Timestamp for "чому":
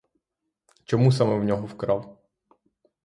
0.85-1.11